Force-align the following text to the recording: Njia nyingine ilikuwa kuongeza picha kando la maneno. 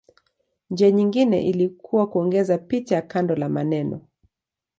Njia 0.69 0.91
nyingine 0.91 1.43
ilikuwa 1.45 2.07
kuongeza 2.09 2.57
picha 2.57 3.01
kando 3.01 3.35
la 3.35 3.49
maneno. 3.49 4.01